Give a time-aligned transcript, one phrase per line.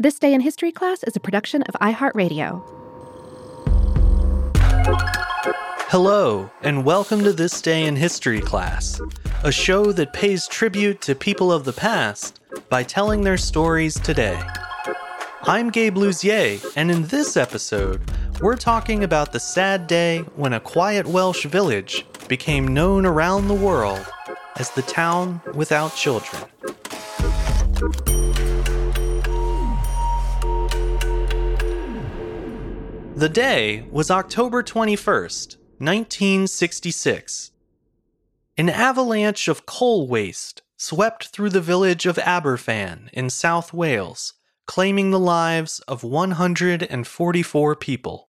[0.00, 2.62] This Day in History class is a production of iHeartRadio.
[5.90, 8.98] Hello, and welcome to This Day in History class,
[9.44, 12.40] a show that pays tribute to people of the past
[12.70, 14.40] by telling their stories today.
[15.42, 18.00] I'm Gabe Luzier, and in this episode,
[18.40, 23.54] we're talking about the sad day when a quiet Welsh village became known around the
[23.54, 24.10] world
[24.56, 26.42] as the town without children.
[33.20, 37.50] The day was October 21st, 1966.
[38.56, 44.32] An avalanche of coal waste swept through the village of Aberfan in South Wales,
[44.66, 48.30] claiming the lives of 144 people.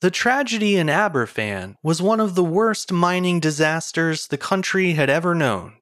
[0.00, 5.32] The tragedy in Aberfan was one of the worst mining disasters the country had ever
[5.32, 5.74] known.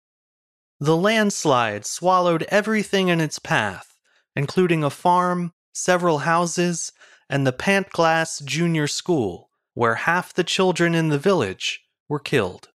[0.78, 3.96] The landslide swallowed everything in its path,
[4.36, 6.92] including a farm, several houses,
[7.28, 12.68] and the Pantglas Junior School, where half the children in the village were killed.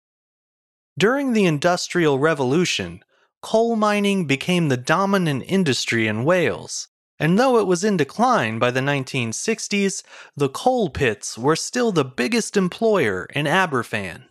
[0.98, 3.02] During the Industrial Revolution,
[3.42, 8.70] coal mining became the dominant industry in Wales, and though it was in decline by
[8.70, 10.02] the 1960s,
[10.36, 14.24] the coal pits were still the biggest employer in Aberfan.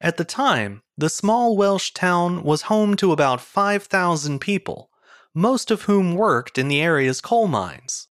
[0.00, 4.90] At the time, the small Welsh town was home to about 5,000 people,
[5.34, 8.08] most of whom worked in the area's coal mines.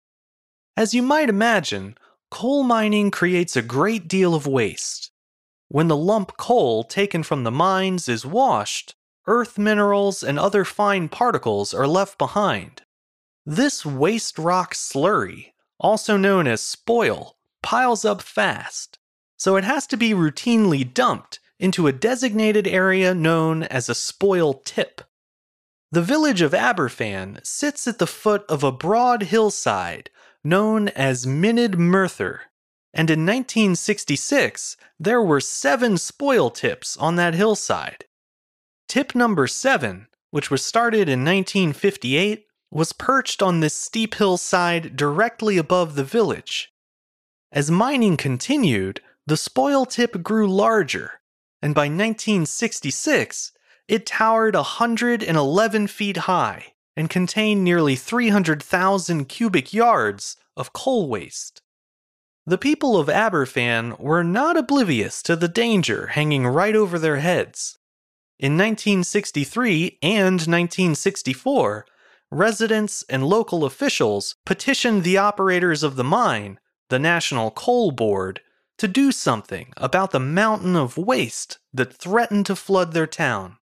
[0.76, 1.96] As you might imagine,
[2.30, 5.10] coal mining creates a great deal of waste.
[5.68, 8.94] When the lump coal taken from the mines is washed,
[9.26, 12.82] earth minerals and other fine particles are left behind.
[13.44, 18.98] This waste rock slurry, also known as spoil, piles up fast,
[19.36, 24.54] so it has to be routinely dumped into a designated area known as a spoil
[24.54, 25.02] tip.
[25.90, 30.08] The village of Aberfan sits at the foot of a broad hillside
[30.44, 32.42] known as Mynydd Merthyr,
[32.92, 38.04] and in 1966 there were seven spoil tips on that hillside.
[38.88, 45.58] Tip number seven, which was started in 1958, was perched on this steep hillside directly
[45.58, 46.72] above the village.
[47.50, 51.20] As mining continued, the spoil tip grew larger,
[51.60, 53.52] and by 1966,
[53.88, 61.62] it towered 111 feet high and contained nearly 300,000 cubic yards of coal waste.
[62.44, 67.78] The people of Aberfan were not oblivious to the danger hanging right over their heads.
[68.38, 71.86] In 1963 and 1964,
[72.32, 76.58] residents and local officials petitioned the operators of the mine,
[76.88, 78.40] the National Coal Board,
[78.78, 83.58] to do something about the mountain of waste that threatened to flood their town.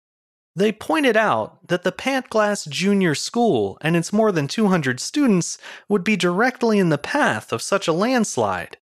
[0.56, 6.04] They pointed out that the Pantglas Junior School and its more than 200 students would
[6.04, 8.78] be directly in the path of such a landslide.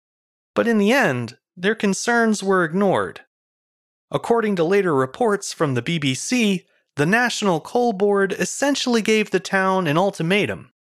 [0.55, 3.21] But in the end, their concerns were ignored.
[4.11, 6.65] According to later reports from the BBC,
[6.97, 10.73] the National Coal Board essentially gave the town an ultimatum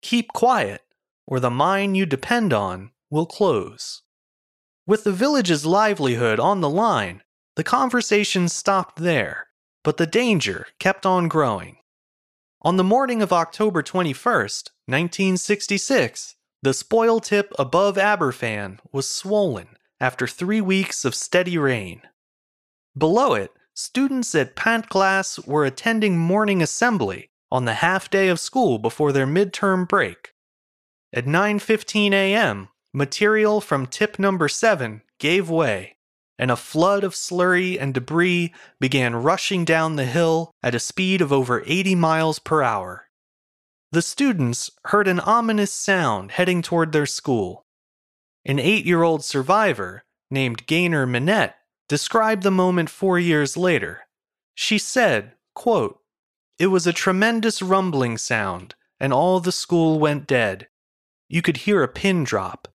[0.00, 0.82] keep quiet,
[1.26, 4.02] or the mine you depend on will close.
[4.86, 7.22] With the village's livelihood on the line,
[7.56, 9.47] the conversation stopped there
[9.88, 11.78] but the danger kept on growing.
[12.60, 20.26] On the morning of October 21st, 1966, the spoil tip above Aberfan was swollen after
[20.26, 22.02] three weeks of steady rain.
[22.98, 28.78] Below it, students at Pantglas were attending morning assembly on the half day of school
[28.78, 30.34] before their midterm break.
[31.14, 35.96] At 9:15 a.m., material from tip number 7 gave way
[36.38, 41.20] and a flood of slurry and debris began rushing down the hill at a speed
[41.20, 43.08] of over 80 miles per hour.
[43.90, 47.64] The students heard an ominous sound heading toward their school.
[48.44, 51.54] An eight year old survivor named Gaynor Minett
[51.88, 54.02] described the moment four years later.
[54.54, 56.00] She said, quote,
[56.58, 60.68] It was a tremendous rumbling sound, and all the school went dead.
[61.28, 62.68] You could hear a pin drop.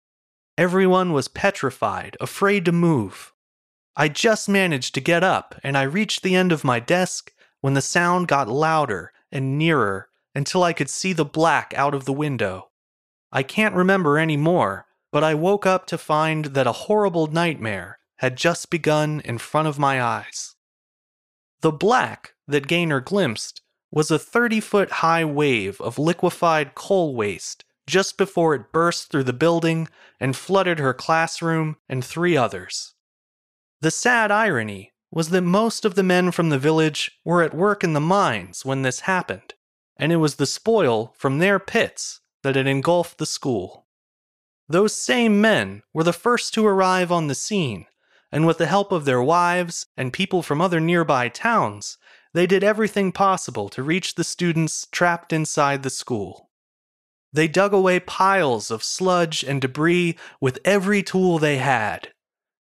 [0.57, 3.32] Everyone was petrified, afraid to move.
[3.95, 7.75] I just managed to get up and I reached the end of my desk when
[7.75, 12.13] the sound got louder and nearer until I could see the black out of the
[12.13, 12.71] window.
[13.31, 17.99] I can't remember any more, but I woke up to find that a horrible nightmare
[18.17, 20.55] had just begun in front of my eyes.
[21.61, 23.61] The black that Gaynor glimpsed
[23.91, 29.25] was a 30 foot high wave of liquefied coal waste just before it burst through
[29.25, 32.95] the building and flooded her classroom and three others.
[33.83, 37.83] The sad irony was that most of the men from the village were at work
[37.83, 39.55] in the mines when this happened,
[39.97, 43.89] and it was the spoil from their pits that had engulfed the school.
[44.69, 47.87] Those same men were the first to arrive on the scene,
[48.31, 51.99] and with the help of their wives and people from other nearby towns,
[52.35, 56.51] they did everything possible to reach the students trapped inside the school.
[57.33, 62.13] They dug away piles of sludge and debris with every tool they had,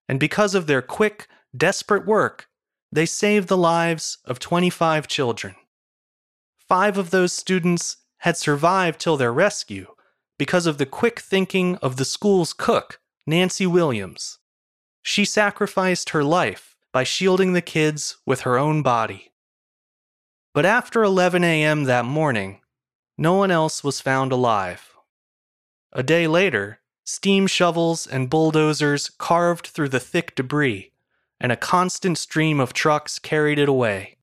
[0.08, 2.48] and because of their quick, desperate work,
[2.90, 5.54] they saved the lives of 25 children.
[6.68, 9.86] Five of those students had survived till their rescue
[10.38, 14.38] because of the quick thinking of the school's cook, Nancy Williams.
[15.02, 19.32] She sacrificed her life by shielding the kids with her own body.
[20.54, 21.84] But after 11 a.m.
[21.84, 22.60] that morning,
[23.16, 24.94] no one else was found alive.
[25.92, 30.92] A day later, steam shovels and bulldozers carved through the thick debris,
[31.40, 34.16] and a constant stream of trucks carried it away.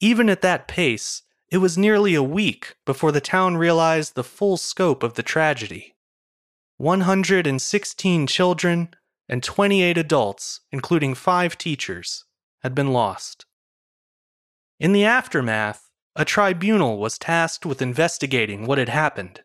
[0.00, 4.56] Even at that pace, it was nearly a week before the town realized the full
[4.56, 5.94] scope of the tragedy.
[6.76, 8.88] 116 children
[9.28, 12.24] and 28 adults, including five teachers,
[12.62, 13.46] had been lost.
[14.78, 19.42] In the aftermath, a tribunal was tasked with investigating what had happened.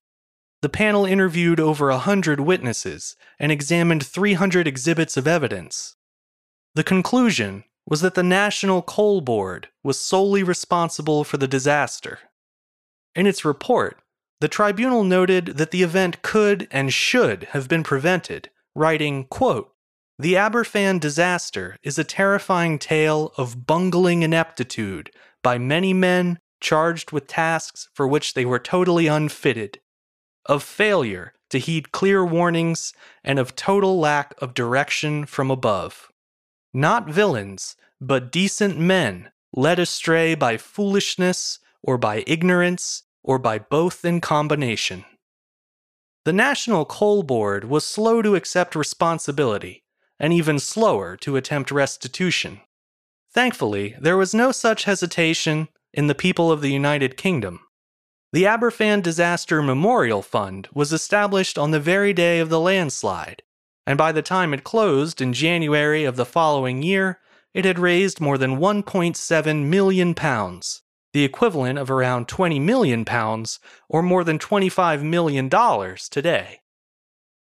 [0.63, 5.97] The panel interviewed over a hundred witnesses and examined 300 exhibits of evidence.
[6.73, 12.19] The conclusion was that the National Coal Board was solely responsible for the disaster.
[13.13, 13.99] In its report,
[14.39, 19.69] the tribunal noted that the event could and should have been prevented, writing, quote,
[20.17, 25.11] The Aberfan disaster is a terrifying tale of bungling ineptitude
[25.43, 29.79] by many men charged with tasks for which they were totally unfitted,
[30.45, 32.93] of failure to heed clear warnings,
[33.23, 36.11] and of total lack of direction from above.
[36.73, 44.03] Not villains, but decent men, led astray by foolishness or by ignorance or by both
[44.03, 45.05] in combination.
[46.25, 49.83] The National Coal Board was slow to accept responsibility
[50.19, 52.61] and even slower to attempt restitution.
[53.31, 57.59] Thankfully, there was no such hesitation in the people of the United Kingdom.
[58.33, 63.41] The Aberfan Disaster Memorial Fund was established on the very day of the landslide
[63.85, 67.19] and by the time it closed in January of the following year,
[67.53, 70.81] it had raised more than 1.7 million pounds,
[71.11, 73.59] the equivalent of around 20 million pounds
[73.89, 76.61] or more than 25 million dollars today.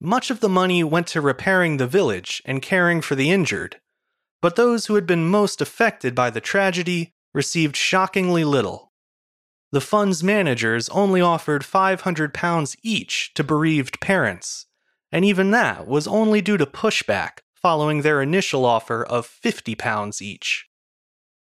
[0.02, 3.82] Much of the money went to repairing the village and caring for the injured,
[4.42, 8.89] but those who had been most affected by the tragedy received shockingly little.
[9.72, 14.66] The fund's managers only offered 500 pounds each to bereaved parents
[15.12, 20.22] and even that was only due to pushback following their initial offer of 50 pounds
[20.22, 20.68] each.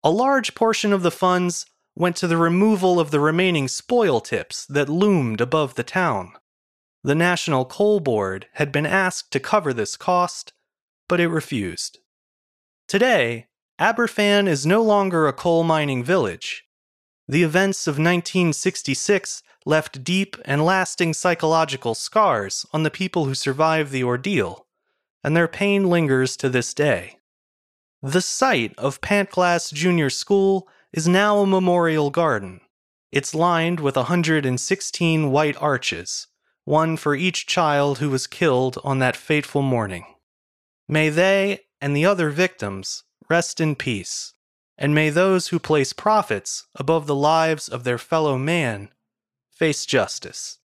[0.05, 1.65] A large portion of the funds
[1.95, 6.33] went to the removal of the remaining spoil tips that loomed above the town.
[7.05, 10.53] The National Coal Board had been asked to cover this cost,
[11.09, 11.99] but it refused.
[12.89, 13.47] Today,
[13.81, 16.65] Aberfan is no longer a coal mining village.
[17.33, 23.91] The events of 1966 left deep and lasting psychological scars on the people who survived
[23.91, 24.67] the ordeal,
[25.25, 27.17] and their pain lingers to this day.
[28.03, 32.61] The site of Pantglas Junior School is now a memorial garden.
[33.11, 36.27] It's lined with 116 white arches,
[36.67, 40.05] one for each child who was killed on that fateful morning.
[40.87, 44.35] May they and the other victims rest in peace,
[44.83, 48.89] and may those who place profits above the lives of their fellow man
[49.49, 50.59] face justice.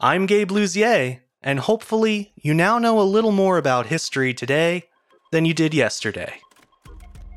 [0.00, 4.88] I'm Gabe Luzier, and hopefully you now know a little more about history today
[5.30, 6.40] than you did yesterday.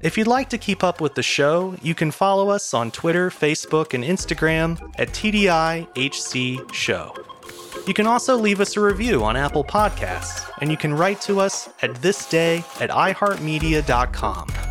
[0.02, 3.30] If you'd like to keep up with the show, you can follow us on Twitter,
[3.30, 7.14] Facebook, and Instagram at TDIHC Show.
[7.86, 11.40] You can also leave us a review on Apple Podcasts, and you can write to
[11.40, 14.71] us at thisday at iHeartMedia.com.